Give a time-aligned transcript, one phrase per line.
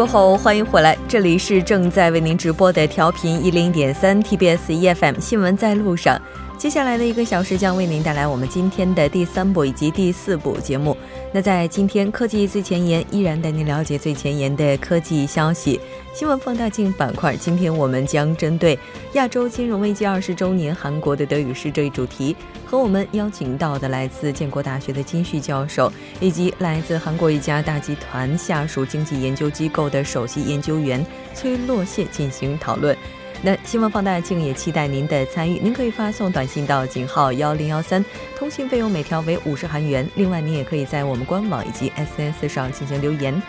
[0.00, 6.18] 过后，欢迎回来，这里是正在为您直播的调频一零点三 TBS EFM 新闻在路上。
[6.56, 10.96] 接下来的一个小时将为您带来我们今天的第三部以及第四部节目。
[11.32, 15.80] 那在今天科技最前沿，依然带您了解最前沿的科技消息。
[16.12, 18.76] 新闻放大镜板块，今天我们将针对
[19.12, 22.34] 亚洲金融危机二十周年，韩国的德语师这一主题，
[22.66, 32.96] 和我们邀请到的来自建国大学的金旭教授，以及来自韩国一家大集团下属经济研究机构的首席研究员崔洛谢进行讨论。
[33.42, 38.04] 那新闻放大镜也期待您的参与，您可以发送短信到井号幺零幺三，
[38.36, 40.06] 通信费用每条为五十韩元。
[40.16, 43.42] 另外，您也可以在我们官网以及 SNS 上进行留言。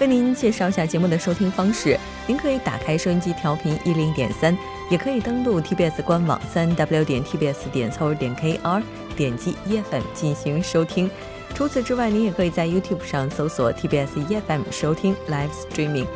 [0.00, 4.56] 为您介绍一下节目的收听方式，您可以打开收音机调频一零点三，
[4.88, 8.82] 也可以登录 TBS 官网三 W 点 TBS 点 c o 点 KR，
[9.14, 11.10] 点击 EFM 进行收听。
[11.54, 16.06] 除此之外，您也可以在 YouTube 上搜索 TBS EFM 收听 Live Streaming。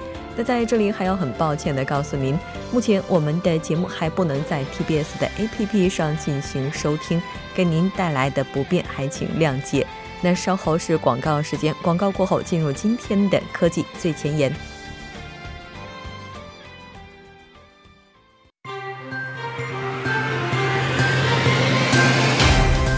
[0.42, 2.38] 在这里还要很抱歉的告诉您，
[2.72, 7.20] 目前我们的节目还不能在 TBS 的 APP 上进行收听，
[7.55, 9.86] 给您带来的不便还请谅解。
[10.22, 14.55] 那稍后是广告时间，广告过后进入今天的科技最前沿，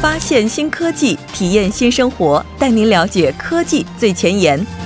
[0.00, 4.81] 发现新科技，体验新生活，带您了解科技最前沿。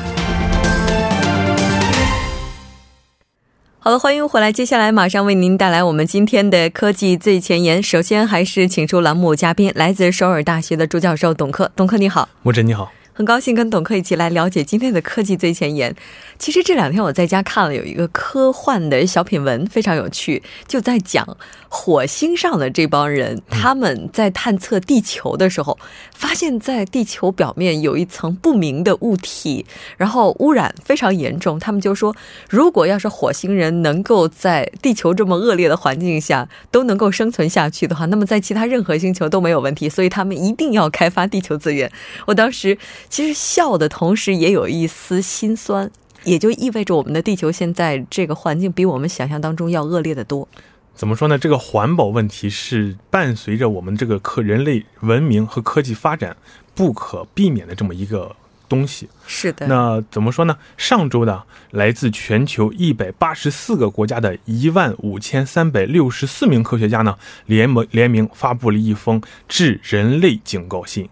[3.86, 4.52] 好了，欢迎回来。
[4.52, 7.80] 接下来马上为您带来我们今天的科技最前沿。
[7.80, 11.70] 首先还是请出栏目嘉宾，来自首尔大学的朱教授董克。
[11.76, 12.90] 董克你好，莫真你好。
[13.16, 15.96] 很高兴跟董克一起来了解今天的科技最前沿。
[16.38, 21.26] 其实这两天我在家看了有一个科幻的小品文，非常有趣，就在讲
[21.70, 25.78] 火星上的这帮人，他们在探测地球的时候，
[26.12, 29.64] 发现在地球表面有一层不明的物体，
[29.96, 31.58] 然后污染非常严重。
[31.58, 32.14] 他们就说，
[32.50, 39.88] 如果要是火星人能够在地球这么恶劣的环境下都能够生存下去的话，那么在其他任何星球都没有问题。
[39.88, 41.90] 所以他们一定要开发地球资源。
[42.26, 42.76] 我当时。
[43.08, 45.90] 其实笑的同时也有一丝心酸，
[46.24, 50.48] 也就意味着我们的地球现在这个环境比我们想象当中要恶劣的多。
[50.94, 51.36] 怎么说呢？
[51.36, 56.34] 这个环保问题是伴随着我们这个科人类文明和科技发展
[56.74, 58.34] 不可避免的这么一个
[58.66, 59.06] 东西。
[59.26, 59.66] 是的。
[59.66, 60.56] 那怎么说呢？
[60.78, 61.42] 上周的
[61.72, 71.06] 来自全球一百八十四个国家的一万五千三百六十四名科学家呢，联盟联名发布了一封致人类警告信。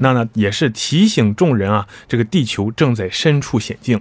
[0.00, 4.00] 那呢，也是提醒众人啊，这个地球正在身处险境。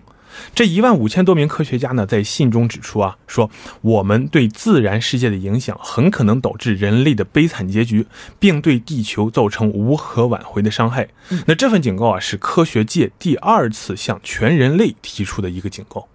[0.53, 3.49] 这一万五千多名科学家呢，在信中指出啊，说
[3.81, 8.05] 我们对自然世界的影响很可能导致人类的悲惨结局，
[8.37, 11.07] 并对地球造成无可挽回的伤害。
[11.45, 16.09] 那这份警告啊，是科学界第二次向全人类提出的一个警告。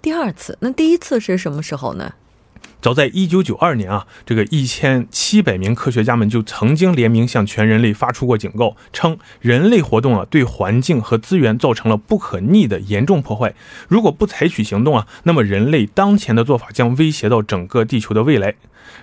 [0.00, 2.14] 第二次，那第一次是什么时候呢？
[2.84, 13.54] 早在一九九二年啊，这个一千七百名科学家们就曾经联名向全人类发出过警告，称人类活动啊对环境和资源造成了不可逆的严重破坏。
[13.88, 18.54] 如果不采取行动啊，那么人类当前的做法将威胁到整个地球的未来。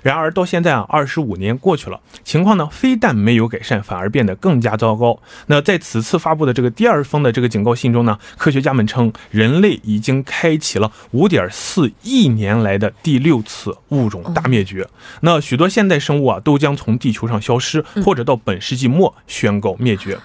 [0.04, 5.20] 然而到现在啊，二十五年过去了，情况呢非但没有改善，反而变得更加糟糕。
[5.48, 14.88] 那在此次发布的这个第二封的这个警告信中呢，科学家们称，人类已经开启了五点四亿年来的第六次物种大灭绝。
[15.22, 20.18] 那许多现代生物啊，都将从地球上消失，或者到本世纪末宣告灭绝。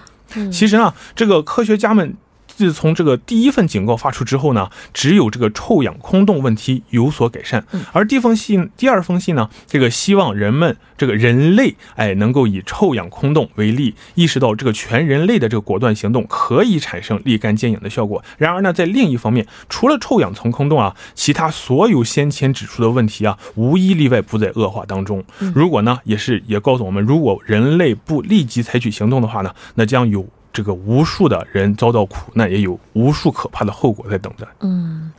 [0.51, 2.15] 其实呢，这个科学家们。
[2.57, 7.63] 自从这个第一份警告发出之后呢，只有这个臭氧空洞问题有所改善。
[7.93, 18.23] 而第一封信，第二封信呢，这个希望人们这个人类哎能够以臭氧空洞为例，意识到这个全人类的这个果断行动可以产生立竿见影的效果。
[18.39, 25.23] 然而呢，在另一方面，除了臭氧层空洞啊，其他所有先前指出的问题啊，无一例外不在恶化当中。
[25.53, 30.27] 如果呢，也是也告诉我们，如果人类不立即采取行动的话呢，那将有。
[30.57, 34.47] 这个无数的人遭到苦难，也有无数可怕的后果在等着。
[34.61, 35.11] 嗯，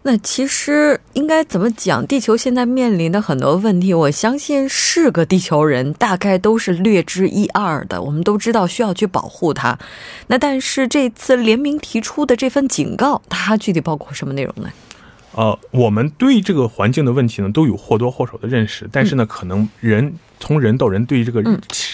[0.00, 2.06] 那其实应该怎么讲？
[2.06, 8.00] 地球现在面临的很多问题，我相信是个地球人大概都是略知一二的。
[8.00, 9.78] 我们都知道需要去保护它。
[10.28, 14.70] 那但是这次联名提出的这份警告，它具体包括什么内容呢？
[15.32, 21.42] 呃，我们对这个环境的问题呢，都有或多或少的认识，但是呢，可能人从人到人对这个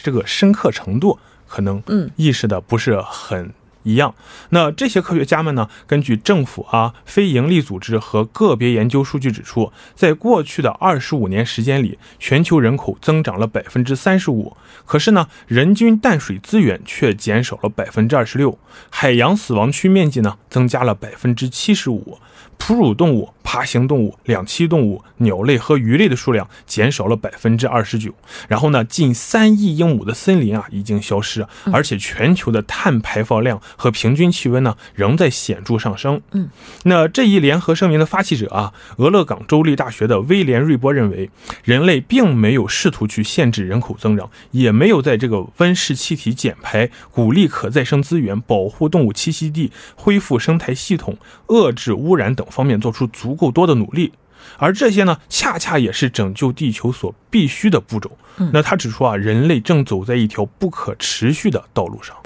[0.05, 1.19] 这个深刻程度。
[1.49, 3.53] 可能嗯意识的不是很
[3.85, 4.15] 一样。
[4.51, 14.55] 那这些科学家们呢，根据政府啊、非营利组织和个别研究数据指出，在过去的二十五年时间里，全球人口增长了百分之三十五，
[14.85, 18.59] 可是呢，人均淡水资源却减少了百分之二十六，
[18.91, 22.19] 海洋死亡区面积呢增加了百分之七十五。
[22.59, 28.13] 哺乳动物、爬行动物、两栖动物、鸟类和鱼类的数量减少了百分之二十九。
[28.47, 36.21] 然后呢，近三亿英亩的森林啊已经消失，而且全球的碳排放量和平均气温呢仍在显著上升。
[36.33, 36.51] 嗯，
[36.85, 41.31] 那这一联合声明的发起者啊，俄勒冈州立大学的威廉·瑞波认为，
[41.65, 51.17] 人类并没有试图去限制人口增长，也没有在这个温室气体减排、鼓励可再生资源、保护动物栖息地、恢复生态系统、
[51.47, 52.47] 遏制污染等。
[52.51, 54.13] 方面做出足够多的努力，
[54.57, 58.11] 而这些呢，恰恰也是拯救地球所必须的步骤。
[58.53, 62.17] 那他指出啊，人类正走在一条不可持续的道路上，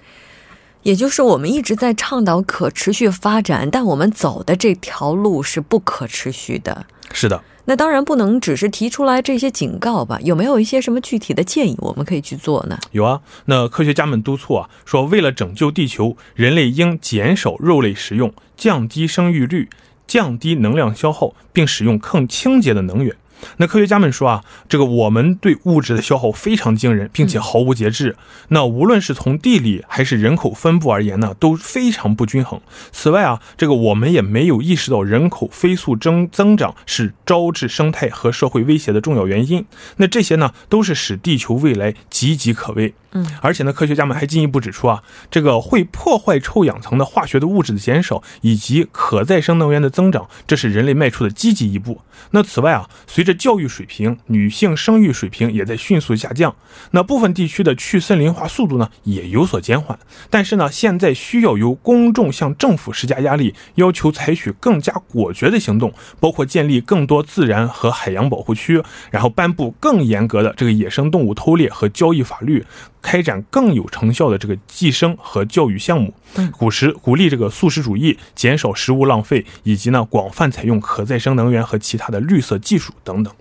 [0.82, 6.84] 也就是我们一直在倡导可持续发展，但我们走的这条路是不可持续的。
[7.14, 10.19] 是的，那当然不能只是提出来这些警告吧？
[10.22, 12.78] 有没有一些什么具体的建议我们可以去做呢？
[12.90, 19.69] 有啊，那科学家们督促啊，说为了拯救地球，人类应减少肉类食用，降低生育率。
[20.06, 23.16] 降低能量消耗，并使用更清洁的能源。
[23.56, 28.14] 那科学家们说啊，这个我们对物质的消耗非常惊人，并且毫无节制。
[28.50, 32.60] 那无论是从地理还是人口分布而言呢，都非常不均衡。
[32.93, 39.66] 此外啊，这个我们也没有意识到人口飞速增增长是招致生态和社会威胁的重要原因。
[39.96, 42.94] 那这些呢，都是使地球未来岌岌可危。
[43.12, 52.00] 嗯，而且呢，科学家们还进一步指出啊，这个会破坏臭氧层的化学的物质的减少，以及可再生能源的增长，这是人类迈出的积极一步。
[52.30, 56.54] 那此外啊，随着教育水平，女性生育水平也在迅速下降。
[56.92, 59.98] 那部分地区的去森林化速度呢，也有所减缓。
[60.30, 72.64] 但是呢，现在需要由公众向政府施加压力，要求采取更加果决的行动，包括建立更多自然和海洋保护区，然后颁布更严格的这个野生动物偷猎和交易法律。
[73.02, 76.14] 开展更有成效的这个计生和教育项目，
[76.56, 83.34] 鼓时鼓励这个素食主义，减少食物浪费，以及呢广泛采用可再生能源和其他的绿色技术等等。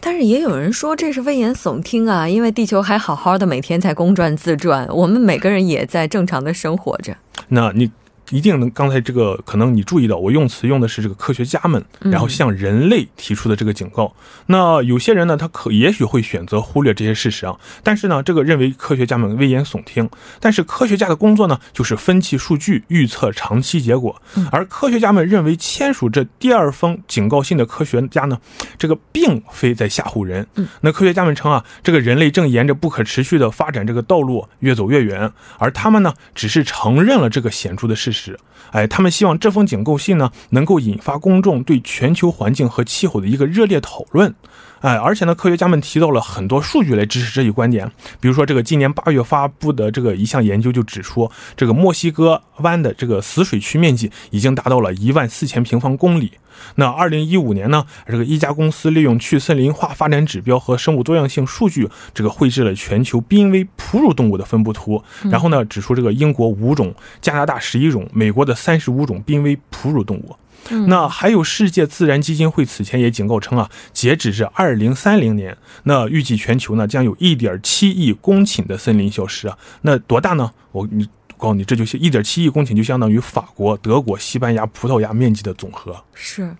[0.00, 7.16] 但是也有人说这是危言耸听啊，因为地球还好好的，每天在公转自转，我们每个人也在正常的生活着。
[7.48, 7.90] 那你？
[8.30, 14.14] 一定能，刚才这个可能你注意到，我用词用的是这个科学家们，然后向人类提出的这个警告。
[14.46, 17.56] 那有些人呢，他可也许会选择忽略这些事实啊。
[17.82, 20.08] 但是呢，这个认为科学家们危言耸听。
[20.38, 24.20] 但是科学家的工作呢，就是分析数据，预测长期结果。
[24.50, 28.38] 而科学家们认为签署这第二封警告信的科学家呢，
[28.78, 30.46] 这个并非在吓唬人。
[30.54, 38.19] 嗯那科学家们称啊，这个人类正沿着不可持续的发展这个道路越走越远，而他们呢，只是承认了这个显著的事实。
[38.20, 38.38] 是，
[38.72, 44.34] 哎，他们希望这封警告信呢，能够引发公众对全球环境和气候的一个热烈讨论，
[44.80, 47.90] 哎，而且呢，科学家们提到了很多数据来支持这一观点，
[48.20, 56.32] 比如说这个今年八月发布的这个一项研究就指出，这个墨西哥湾的这个死水区面积已经达到了一万四千平方公里。
[56.76, 65.02] 那二零一五年呢，这个一家公司利用去森林化发展指标和生物多样性数据，这个绘制了全球濒危哺乳动物的分布图。
[65.30, 70.36] 然后呢，指出这个英国五种，加拿大十一种，美国的三十五种濒危哺乳动物。
[70.86, 79.56] 那还有世界自然基金会此前也警告称啊，截止至二零三零年，那预计全球呢将有一点七亿公顷的森林消失啊。
[79.82, 80.50] 那多大呢？
[80.72, 81.08] 我你。
[81.40, 85.96] 告诉你，这就是一点七亿公顷，就相当于法国、德国、西班牙、葡萄牙面积的总和。
[86.14, 86.54] 是，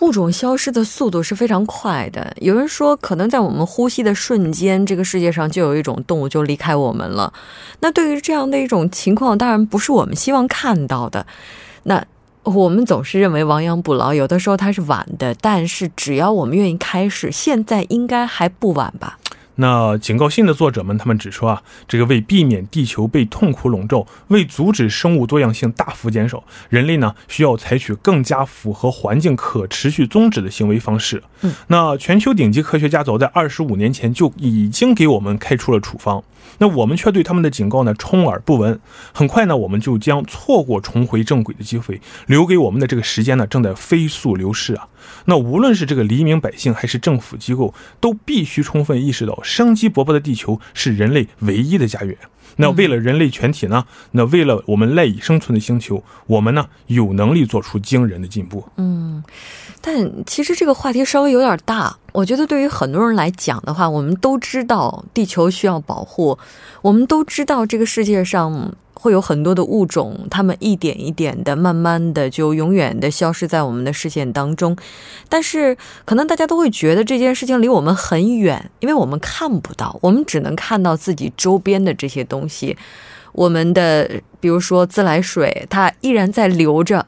[0.00, 2.34] 物种消失的速度是非常快的。
[2.40, 7.32] 有人说，可能在我们呼吸的瞬间，这个世界上就有一种动物就离开我们了。
[7.80, 11.26] 那对于这样的一种情况，当然不是我们希望看到的。
[11.84, 12.04] 那
[12.42, 19.18] 我们总是认为亡羊补牢，有的时候它是晚的，但是只要我们愿意开始，现在应该还不晚吧。
[19.56, 31.22] 那警告信的作者们，他们指出啊，这个为避免地球被痛苦笼罩，为阻止生物多样性大幅减少，人类呢需要采取更加符合环境可持续宗旨的行为方式。
[31.42, 36.22] 嗯，那全球顶级科学家早在二十五年前就已经给我们开出了处方。
[36.58, 38.80] 那我们却对他们的警告呢充耳不闻，
[39.12, 44.88] 很快呢我们就将错过重回正轨的机会，留给我们的这个时间呢正在飞速流逝啊。
[45.26, 52.16] 那无论是这个黎明百姓还是政府机构，都必须充分意识到，生机勃勃的地球是人类唯一的家园。
[52.56, 53.84] 那为了人类全体呢？
[54.12, 58.64] 那为了我们赖以生存的星球，我们呢有能力做出惊人的进步。
[58.76, 59.22] 嗯，
[59.80, 61.96] 但其实这个话题稍微有点大。
[62.12, 66.38] 我觉得对于很多人来讲的话，我们都知道地球需要保护，
[66.80, 68.74] 我们都知道这个世界上
[69.06, 74.76] 会有很多的物种，它们一点一点的、慢慢的就永远的消失在我们的视线当中。
[75.28, 82.76] 但是，可能大家都会觉得这件事情离我们很远，因为我们看不到，我们只能看到自己周边的这些东西。
[83.30, 84.10] 我们的，
[84.40, 87.06] 比如说自来水，它依然在流着。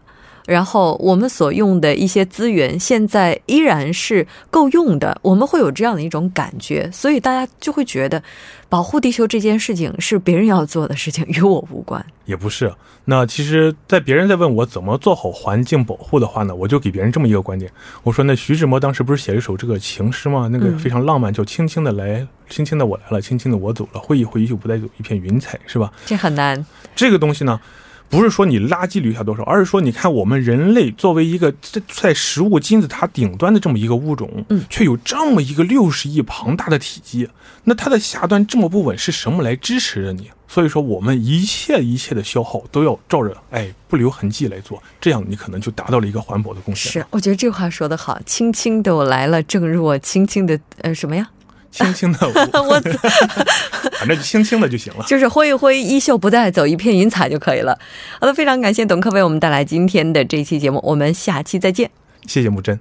[0.48, 8.22] 然后我们所用的一些资源，现在依然是够用的，我们会有这样的一种感觉，所以大家就会觉得，
[8.66, 12.02] 保护地球这件事情是别人要做的事情，与我无关。
[12.24, 12.72] 也不是，
[13.04, 17.70] 那其实，在别人在问我怎么做好环境保护的话呢，我就给别人这么一个观点，
[18.02, 20.48] 我说，那徐志摩当时不是写了一首这个情诗吗？
[20.50, 25.92] 那个非常浪漫，叫“轻轻的来，轻轻的我来了，轻轻的我走了，挥一挥衣袖，不带走一片云彩”，是吧？
[26.06, 26.64] 这很难。
[26.96, 27.60] 这个东西呢？
[28.08, 37.28] 不是说你垃圾留下多少，而是说你看我们人类作为一个在在食物金字塔顶端的这么一个物种，嗯，却有这么一个六十亿庞大的体积，
[37.64, 40.30] 那它的下端这么不稳，是什么来支持着你？
[40.50, 46.90] 所以说，我们一切一切的消耗都要照着哎不留痕迹来做，这样你可能就达到了一个环保的贡献。
[46.90, 51.28] 是，我觉得这话说得好，轻轻的我来了，正如我轻轻的呃什么呀？
[51.70, 52.18] 轻轻的，
[52.62, 52.80] 我
[53.98, 57.78] 反正就轻轻的就行了，就是挥一挥衣袖，不带走一片云彩就可以了。
[58.20, 61.90] 好的，非常感谢董科为我们带来今天的这期节目，我们下期再见。
[62.26, 62.78] 谢谢木真。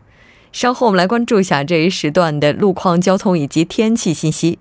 [0.51, 4.58] 稍后我们来关注一下这一时段的路况、交通以及天气信息。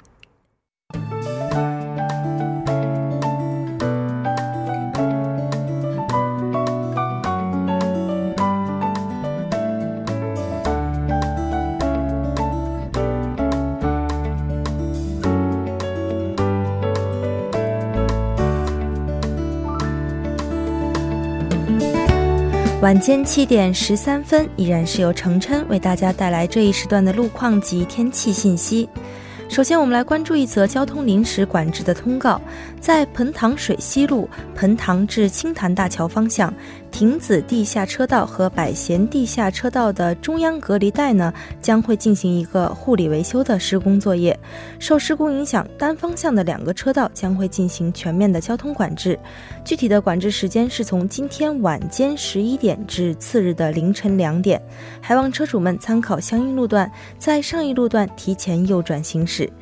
[22.86, 28.88] 晚间七点十三分，依然是由程琛为大家带来这一时段的路况及天气信息。
[29.48, 32.40] 首先，我们来关注一则交通临时管制的通告，
[32.78, 36.54] 在彭塘水西路彭塘至青潭大桥方向。
[36.98, 44.34] 亭子地下车道和百贤地下车道的中央隔离带呢，将会进行一个护理维修的施工作业。
[44.78, 49.18] 受施工影响，单方向的两个车道将会进行全面的交通管制。
[49.62, 54.58] 具体的管制时间是从今天晚间十一点至次日的凌晨两点。
[54.98, 59.52] 还望车主们参考相应路段，在上一路段提前右转行驶。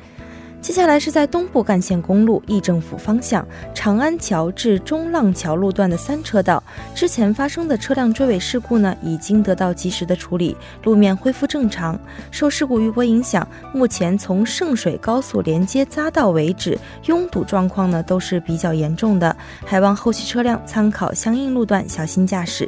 [0.65, 6.61] 接下来是在东部干线公路议政府方向长安桥至中浪桥路段的三车道，
[6.95, 11.95] 之前发生的车辆追尾事故呢，已经得到及时的处理，路面恢复正常。
[12.31, 22.67] 受事故余波影响，目前从圣水高速连接匝道为止，拥堵状况呢都是比较严重的，还望后续车辆参考相应路段，小心驾驶。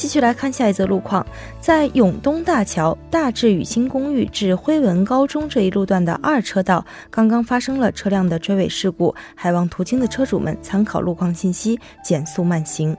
[0.00, 1.26] 继续来看下一则路况，
[1.60, 12.96] 在永东大桥大智宇新公寓至辉文高中这一路段的二车道，刚刚发生了车辆的追尾事故，还望途经的车主们参考路况信息，减速慢行。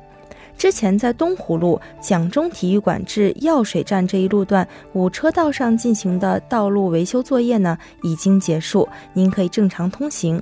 [0.56, 10.40] 之前在东湖路蒋中体育馆至药水站这一路段五车道上进行的道路维修作业呢，已经结束，您可以正常通行。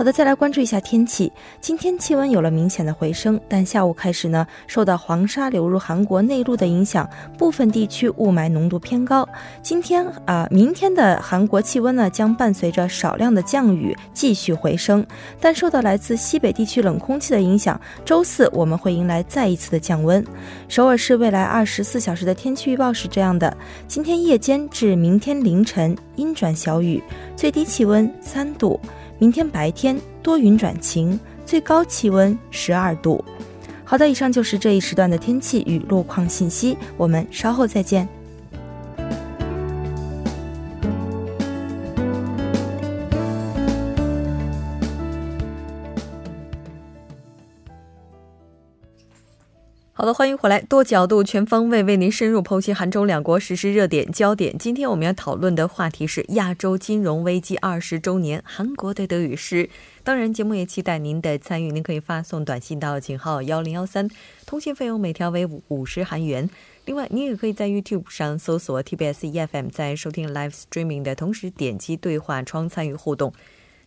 [0.00, 1.30] 好的，再来关注一下天气。
[1.60, 9.28] 今天气温有了明显的回升，但下午开始呢，受到黄沙流入韩国内陆的影响，部分地区雾霾浓度偏高。
[9.60, 15.06] 今天啊，明天的韩国气温呢，将伴随着少量的降雨继续回升，
[15.38, 20.24] 但受到来自西北地区冷空气的影响，周四我们会迎来再一次的降温。
[20.66, 23.54] 首尔市未来二十四小时的天气预报是这样的：
[23.86, 27.02] 今天夜间至明天凌晨阴转小雨，
[27.36, 28.80] 最低气温三度。
[29.20, 33.22] 明天白天多云转晴，最高气温十二度。
[33.84, 38.08] 好的，以上就是这一时段的天气与路况信息，我们稍后再见。
[50.00, 54.56] 好的，欢迎回来，多角度、全方位为您深入剖析韩中两国实时热点焦点。
[54.56, 59.68] 今天我们要讨论的话题是亚洲金融危机二十周年，韩国的德语诗。
[60.02, 64.08] 当然，节目也期待您的参与，您可以发送短信到井号幺零幺三，
[64.46, 66.48] 通信费用每条为五五十韩元。
[66.86, 73.34] 另外，您也可以在 YouTube 上搜索 TBS EFM，在收听 Live Streaming 的同时点击对话窗参与互动。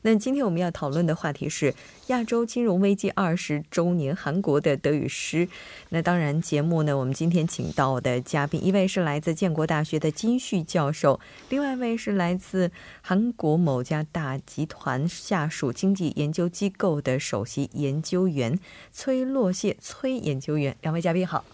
[0.04, 1.74] 那今天我们要讨论的话题是
[2.08, 5.48] 亚洲金融危机二十周年，韩国的德语诗。
[5.90, 12.70] 那当然，节目呢，我们今天请到的嘉宾，一位是来自建国大学的金旭教授，另外一位是来自
[13.02, 18.60] 韩国某家大集团下属经济研究机构的首席研究员
[18.92, 20.76] 崔洛谢崔研究员。
[20.82, 21.46] 两位嘉宾好。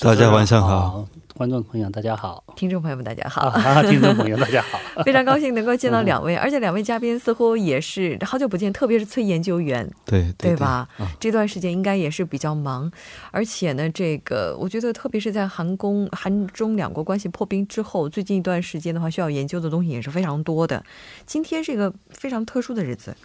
[0.00, 1.04] 大家晚上好。
[1.34, 2.44] 观众朋友，大家好！
[2.54, 3.50] 听众朋友们，大家好！
[3.82, 4.78] 听众朋友，大家好！
[5.02, 10.88] 非常高兴能够见到两位，而且两位嘉宾似乎也是好久不见，特别是崔研究员，对对吧？
[11.18, 12.90] 这段时间应该也是比较忙，
[13.32, 20.84] 而且呢，这个我觉得，特别是在韩公韩中两国关系破冰之后，最近一段时间的话，需要研究的东西也是非常多的。
[21.26, 23.16] 今天是一个非常特殊的日子，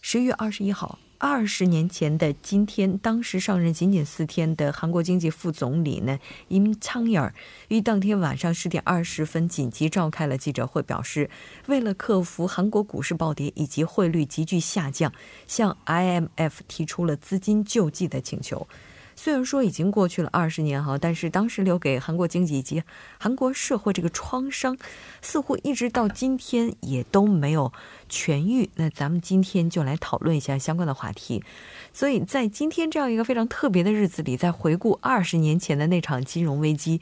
[0.00, 0.98] 十一月二十一号。
[1.24, 7.32] 二十年前的今天，当时上任仅仅四天的韩国经济副总理呢，尹昌尔
[7.68, 11.30] 于当天晚上十点二十分紧急召开了记者会，表示
[11.66, 15.12] 为了克服韩国股市暴跌以及汇率急剧下降，
[15.46, 18.66] 向 IMF 提出了资金救济的请求。
[19.14, 22.82] 虽然说已经过去了二十年哈，但是当时留给韩国经济以及
[23.18, 24.76] 韩国社会这个创伤，
[25.20, 27.72] 似乎一直到今天也都没有
[28.10, 28.70] 痊愈。
[28.76, 31.44] 那咱们今天就来讨论一下相关的话题。
[31.92, 37.00] 所以在今天这样一个非常特别的日子里，在回顾二十年前的那场金融危机，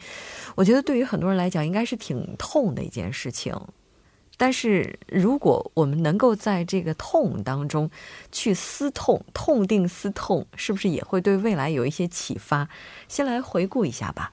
[0.56, 3.54] 我觉得对于很多人来讲，应该是挺痛的一件事情。
[4.42, 7.90] 但是，如果我们能够在这个痛当中
[8.32, 12.66] 去思痛、痛定思痛，是不是也会对未来有一些启发？
[13.06, 14.32] 先来回顾一下吧。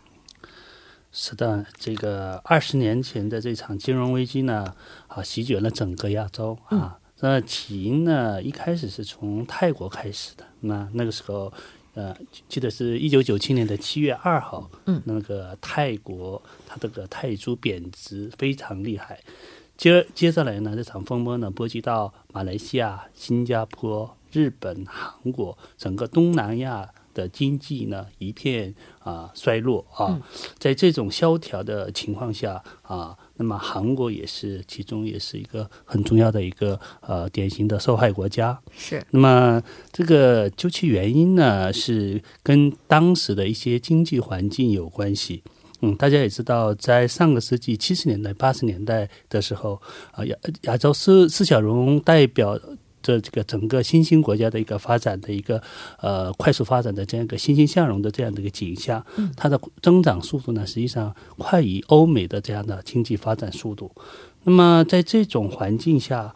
[1.11, 4.73] 是的，这个二十年前的这场金融危机呢，
[5.09, 6.97] 啊，席卷了整个亚洲啊。
[7.19, 10.45] 那起因呢，一开始是从泰国开始的。
[10.61, 11.51] 那那个时候，
[11.95, 12.15] 呃，
[12.47, 19.19] 记得是一九九七年的七月二号，嗯，那个泰国它这个泰铢贬值非常厉害。
[19.77, 30.19] 接接下来呢，这场风波呢波及到马来西亚、新加坡、日本、韩国，整个东南亚的经济呢一片啊衰落啊。
[30.57, 38.59] 在这种萧条的情况下啊，那么韩国也是其中也是一个很重要的一个呃典型的受害国家。
[38.75, 39.05] 是。
[39.11, 45.43] 那么这个究其原因呢，是跟当时的一些经济环境有关系。
[45.81, 49.79] 嗯，大家也知道，在上个世纪七十年代、八十年代的时候，
[50.11, 52.57] 啊，亚亚洲四四小龙代表
[53.03, 55.61] 着这个整个新兴国家的一个发展的一个
[55.99, 63.91] 呃快速发展的这样一个欣欣向荣的这样的一个景象，它的增长速度呢，实际上快于欧美的这样的经济发展速度。
[64.45, 66.33] 那么在这种环境下，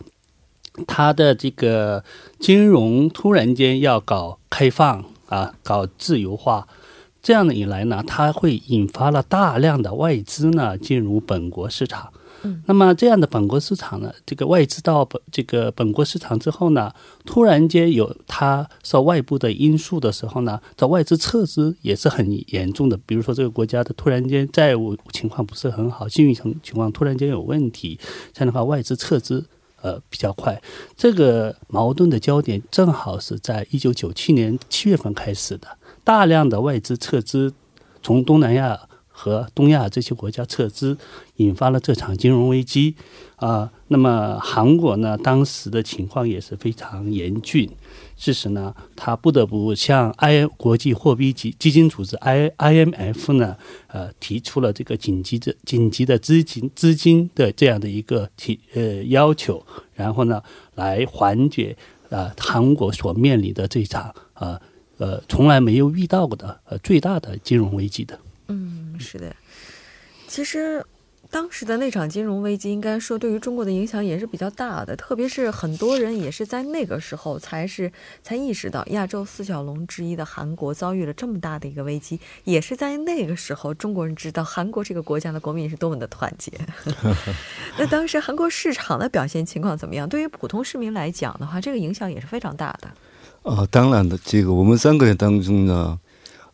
[0.86, 2.04] 它的这个
[2.40, 6.68] 金融突然间要搞开放啊，搞自由化。
[7.22, 12.12] 这样的以来呢，它会引发了大量的外资呢进入本国市场。
[12.44, 16.92] 嗯，那么这样的本国市场呢，这个外资到本这个本国市场之后呢，
[17.24, 22.98] 突然间有它受外部的因素的时候呢，这外资撤资也是很严重的。
[23.06, 28.00] 比如说这个国家的突然间债务情况不是很好，信誉情情况突然间有问题，
[28.34, 29.46] 这样的话外资撤资
[29.84, 30.60] 呃比较快。
[30.98, 35.68] 这个矛盾的焦点正好是在一九九七年七月份开始的。
[36.04, 37.54] 大量的外资撤资，
[38.02, 40.98] 从东南亚和东亚这些国家撤资，
[41.36, 42.96] 引发了这场金融危机
[43.36, 43.72] 啊。
[43.90, 47.70] 那么韩国呢，当时的情况也是非常严峻，
[48.18, 60.42] 致使呢，他不得不向 I 国际货币基基金组织 I IMF 呢，呃，提出了这个紧急的紧急的资金资金的这样的一个提呃要求，然后呢，
[60.76, 61.78] 来缓解
[62.10, 64.60] 啊韩国所面临的这场啊。
[65.02, 68.20] 呃，从来没有遇到过的呃最大的金融危机的。
[68.50, 69.36] 嗯，是的。
[70.28, 70.86] 其实
[71.32, 74.96] 当时的那场金融危机，应该说对于中国的影响也是比较大的。
[74.96, 82.20] 特别是很多人也是在那个时候才是才意识到亚洲四小龙之一的韩国遭遇了这么大的一个危机。
[82.44, 86.52] 也是在那个时候，中国人知道韩国这个国家的国民是多么的团结。
[87.80, 90.08] 那当时韩国市场的表现情况怎么样？
[90.08, 92.88] 对于普通市民来讲的话，这个影响也是非常大的。
[93.44, 96.00] 啊，当然的，这个我们三个人当中呢，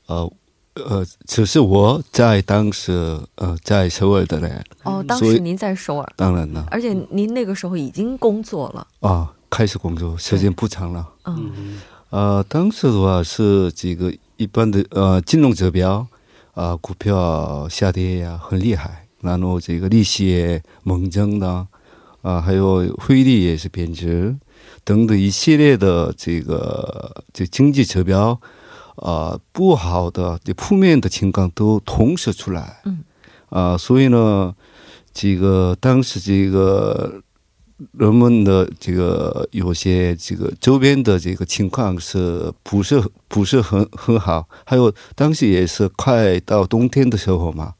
[0.05, 0.31] 呃，
[0.75, 4.63] 呃，只是我在当时呃在首尔的人。
[4.83, 6.13] 哦，当时您在首尔。
[6.15, 6.65] 当然了。
[6.71, 8.87] 而且您那个时候已经工作了。
[9.01, 11.07] 啊，开始工作时间不长了。
[11.25, 11.79] 嗯。
[12.09, 16.07] 呃，当时的话是这个一般的呃金融指标
[16.53, 21.67] 啊，股票下跌呀很厉害，然后这个利息也猛增的
[22.21, 24.33] 啊，还有汇率也是贬值。
[24.87, 28.39] 等等一系列的这个这经济指标，
[28.95, 33.03] 啊不好的这负面的情况都同时出来，嗯，
[33.49, 34.55] 啊，所以呢，
[35.13, 37.21] 这个当时这个
[37.91, 44.47] 人们的这个有些这个周边的这个情况是不是不是很很好？
[44.65, 47.73] 还有当时也是快到冬天的时候嘛，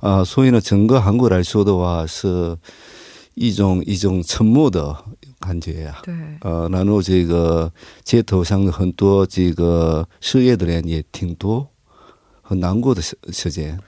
[0.00, 2.54] 啊，所以呢，整个韩国来说的话是
[3.32, 4.94] 一种一种沉默的。
[5.40, 7.72] 感觉呀，对，呃，然后这个
[8.04, 11.66] 街头上很多这个失业的人也挺多，
[12.42, 13.80] 很难过的时时间。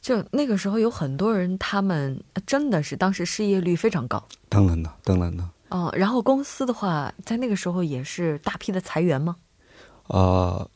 [0.00, 4.22] 就那个时候有很多人，他们真的是当时失业率非常高。
[4.48, 5.50] 当然了，当然了。
[5.68, 9.36] 哦，然后公司的话，在那个时候也是大批的裁员吗？
[10.08, 10.66] 啊，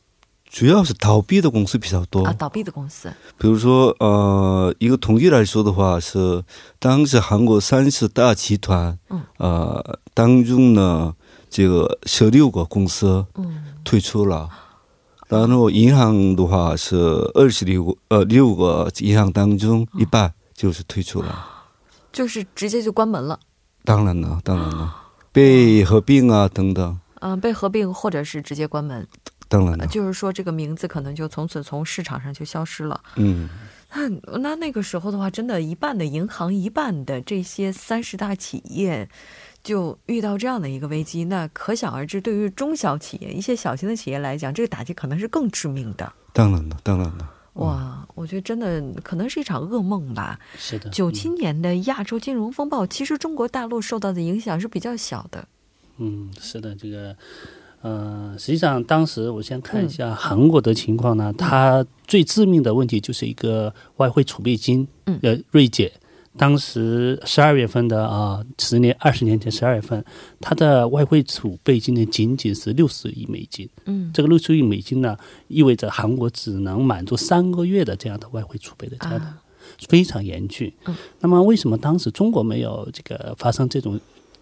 [0.49, 3.13] 主要是倒闭的公司比较多啊，倒闭的公司。
[3.37, 6.43] 比如说，呃，一个统计来说的话，是
[6.79, 11.13] 当时韩国三十大集团，嗯，呃，当中呢，
[11.51, 14.49] 这个十六个公司，嗯，退出了。
[15.27, 16.95] 然后银行的话是
[17.35, 21.47] 二十六个，呃，六个银行当中一半就是退出了，
[22.11, 23.39] 就是直接就关门了。
[23.85, 24.95] 当然了，当然了，
[25.31, 26.99] 被合并啊等等。
[27.21, 29.07] 嗯，被合并或者是直接关门。
[29.49, 33.01] 当然了，就是说这个名字可能就从此从市场上就消失了。
[33.17, 33.49] 嗯，
[33.91, 34.07] 那
[34.39, 39.09] 那那个时候的话，真的，一半的银行，一半的这些三十大企业。
[39.61, 46.13] 就遇到这样的一个危机，那可想而知，对于中小企业、一些小型的企业来讲，这个打击可能是更致命的。
[46.31, 47.29] 当然了，当然了。
[47.55, 50.39] 哇，我觉得真的可能是一场噩梦吧。
[50.57, 50.89] 是的。
[50.91, 55.45] 九七年的亚洲金融风暴，其实中国大陆受到的影响是比较小的。
[55.97, 57.13] 嗯，是的，这个，
[57.81, 64.87] 呃，实际上当时我先看一下韩国的情况呢，它最致命的问题就是一个外汇储备金
[65.21, 65.91] 呃锐减。
[66.37, 70.01] 当时十二月份的啊，十年二十年前十二月份，
[70.39, 73.67] 它的外汇储备金呢仅仅是六十亿美金。
[73.85, 79.25] 嗯，这个六十亿美金呢，意味着韩国只能满足三个月的这样的外汇储备的这样的
[79.89, 80.71] 非常严峻。
[80.85, 83.99] 嗯，那么为什么当时中国没有这个发生这种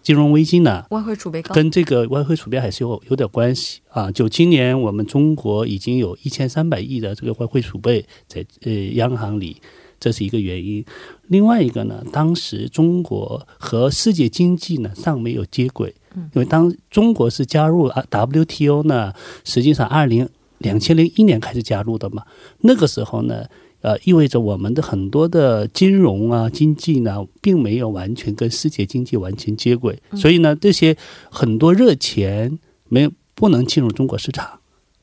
[0.08, 0.86] 金融危机呢？
[0.88, 4.10] 外汇储备高，跟这个外汇储备还是有有点关系啊。
[4.10, 9.60] 就今年我们中国已经有一千三百亿的这个外汇储备在呃央行里。
[10.00, 10.82] 这是一个原因，
[11.26, 19.12] 另外一个呢，当时中国和世界经济呢尚没有接轨，因为当中国是加入啊 WTO 呢，
[19.44, 22.22] 实际上二零两千零一年开始加入的嘛，
[22.60, 23.44] 那个时候呢，
[23.80, 30.96] 呃，意味着我们的很多的金融啊经济呢，并没有完全跟世界经济完全接轨，所以呢，这些
[31.30, 34.60] 很多热钱没有不能进入中国市场，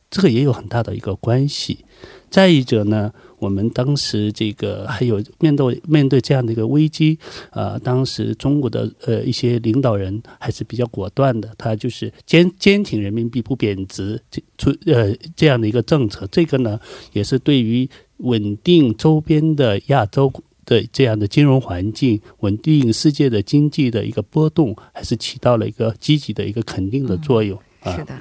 [0.10, 1.86] 这个也有很大的一个关系。
[2.30, 3.12] 再一者呢。
[3.38, 7.20] 我们当时这个还有面对面对这样的一个危机，
[7.52, 16.80] 呃，当时中国的呃一些领导人还是比较果断的，他就是坚坚挺人民币不贬值，这出呃这样的一个政策，这个呢
[17.12, 20.32] 也是对于稳定周边的亚洲
[20.66, 27.60] 的这样的金融环境，稳定世界的经济的一个波动，还是起到了一个积极的一个肯定的作用。
[27.84, 28.20] 是的。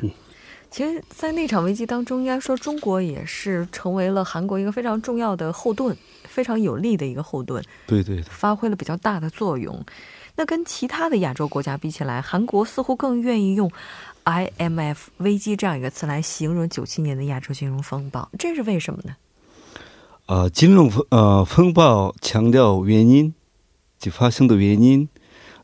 [0.70, 7.62] 其实，在那场危机当中，应该说中国也是成为了韩国一个非常重要的后盾，非常有力的一个后盾。
[7.86, 9.80] 对对，发挥了比较大的作用。
[10.34, 13.70] 那跟其他的亚洲国家比起来，韩国似乎更愿意用
[14.24, 19.14] “IMF 危机”这样一个词来形容九七年的亚洲金融风暴，这是为什么呢？
[20.26, 23.34] 呃，金融风呃风暴强调原因
[23.98, 25.06] 及发生的原因，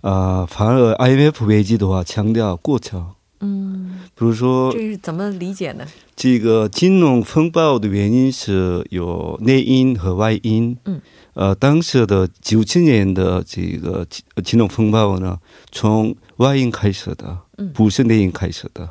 [0.02, 3.12] 呃，反而 IMF 危机的话强调过程。
[3.42, 5.86] 嗯，比如说，这是怎么理解呢？
[6.14, 10.76] 这个金融风暴的原因是有内因和外因。
[10.84, 11.00] 嗯，
[11.32, 14.06] 呃，当时的九七年的这个
[14.44, 15.38] 金融风暴呢，
[15.72, 17.38] 从外因开始的，
[17.72, 18.90] 不是内因开始的。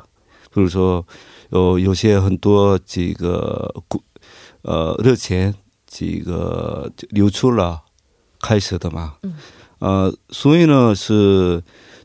[0.52, 1.06] 比如说，
[1.50, 4.02] 有有些很多这个股，
[4.62, 5.54] 呃，热钱
[5.86, 7.82] 这个流出了，
[8.40, 9.14] 开始的嘛。
[9.22, 9.34] 嗯，
[9.78, 11.62] 呃，所以呢是。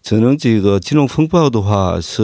[0.07, 2.21] 只能这个金融风暴的话是，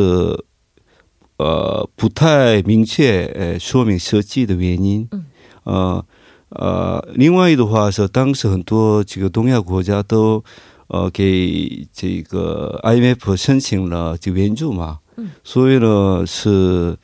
[1.37, 5.07] 呃，不太明确，呃，说明实际的原因。
[5.09, 5.25] 嗯。
[5.63, 6.05] 呃
[6.49, 10.43] 呃，另外的话是，当时很多这个东亚国家都，
[10.89, 14.99] 呃，给这个 IMF 申请了这个援助嘛。
[15.17, 15.31] 嗯。
[15.43, 16.95] 所以呢，是，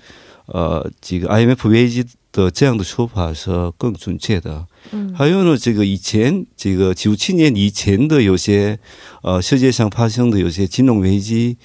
[0.46, 2.06] 呃，这个 IMF 危机
[2.38, 4.68] 的这样的说法是更准确的。
[4.92, 8.78] 嗯，还有呢，这个以前这个九七年以前的有些，
[9.24, 11.58] 呃，世界上发生的有些金融危机，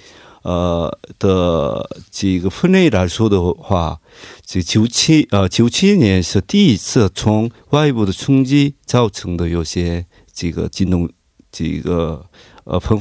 [0.42, 4.00] 呃的这个分类来说的话，
[4.46, 11.06] 这九七呃九七年是第一次从外部的冲击造成的有些这个金融
[11.50, 12.24] 这个
[12.64, 12.98] 呃风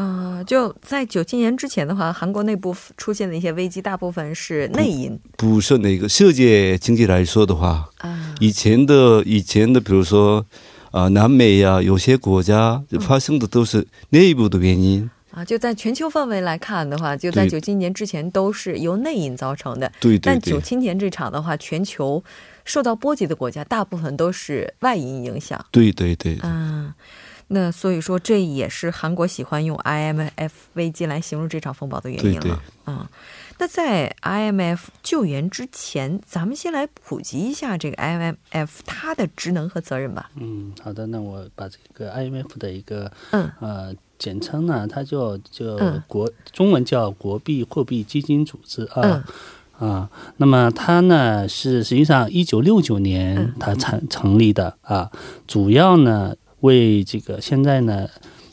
[0.00, 0.20] 暴。
[0.40, 10.44] 啊，就在九七年之前的话，韩国内部出现的一些危机，大部分是内因，不是那个世界经济来说的话，啊，以前的以前的，比如说
[10.90, 15.44] 啊，南美呀，有些国家发生的都是内部的原因啊。
[15.44, 20.20] 就在全球范围来看的话，就在九七年之前都是由内因造成的，对对。
[20.20, 22.24] 但九七年这场的话，全球
[22.64, 26.92] 受到波及的国家大部分都是外因影响，对对对，嗯。
[27.52, 32.62] 那所以说，这也是韩国喜欢用 IMF 危机来形容这场风暴的原因了。
[32.84, 33.10] 啊，
[33.58, 40.30] 那在 IMF 救援之前，咱们先来普及一下这个 IMF 它的职能和责任吧。
[40.36, 49.24] 嗯，好的，那我把这个 IMF 的一个嗯呃简称呢，它就叫国中文叫国币货币基金组织啊
[49.76, 50.08] 啊。
[50.36, 55.10] 那么它呢是实际上一九六九年它成成立的啊，
[55.48, 58.08] 主要呢为这个现在呢。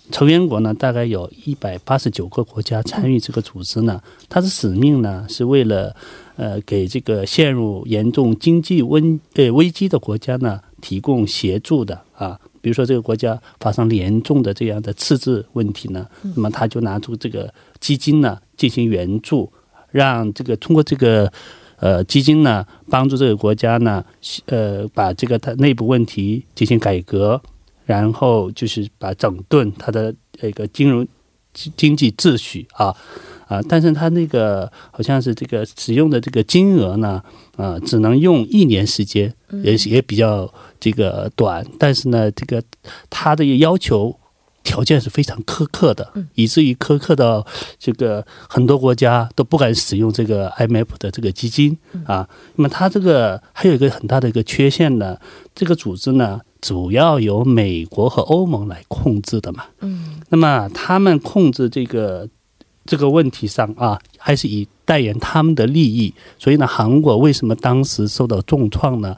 [0.09, 4.01] 成员国呢，大概有一百八十九个国家参与这个组织呢。
[4.29, 5.93] 它的使命呢，是为了
[6.37, 12.39] 呃给这个陷入严重经济危呃危机的国家呢提供协助的啊。
[12.61, 19.51] 比如说这个国家发生严重的这样的赤字问题呢，那么他就拿出这个基金呢进行援助，
[19.91, 21.29] 让这个通过这个
[21.81, 24.05] 呃基金呢帮助这个国家呢
[24.45, 27.41] 呃把这个它内部问题进行改革。
[27.88, 31.08] 然后就是把整顿它的那个金融
[31.76, 32.95] 经济秩序啊
[33.47, 37.23] 啊，但是它那个好像是这个使用的这个金额呢
[37.56, 42.62] 啊，只能用一年时间，也也比较这个短，但是呢，这个
[43.10, 44.15] 它的要求。
[44.63, 47.47] 条件是非常苛刻的，以至于苛刻到
[47.80, 52.28] 这个很多国家都不敢使用这个 IMF 的这个基金啊。
[52.56, 55.17] 那么它这个还有一个很大的一个缺陷呢，
[55.56, 59.65] 这个组织呢主要由美国和欧盟来控制的嘛。
[59.79, 62.27] 嗯，那么他们控制这个
[62.85, 66.13] 这个问题上啊，还是以代言他们的利益。
[66.37, 69.15] 所以呢，韩国为什么当时受到重创呢？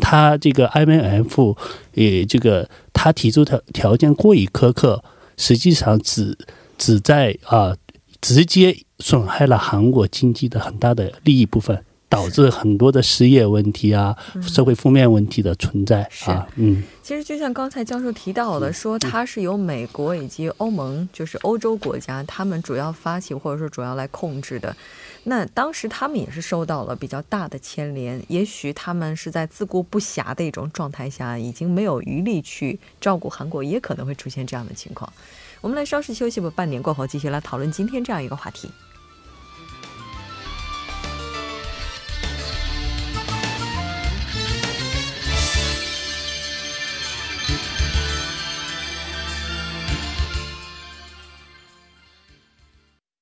[0.00, 1.56] 他这个 IMF
[1.94, 2.68] 也这个。
[2.94, 5.02] 他提出的条件过于苛刻，
[5.36, 6.38] 实际上只
[6.78, 7.74] 只在啊
[8.20, 16.46] 直接损害了韩国经济的很大的利益部分，导致很多的失业问题啊、社会负面问题的存在啊。
[16.56, 24.76] 嗯，其实就像刚才教授提到的，说它是由美国以及欧盟，就是欧洲国家，他们主要发起或者说主要来控制的。
[25.24, 35.10] 那当时他们也是受到了比较大的牵连，也许他们是在自顾不暇的一种状态下，已经没有余力去照顾韩国，也可能会出现这样的情况。
[35.62, 38.68] 我们来稍事休息吧，半年过后继续来讨论今天这样一个话题。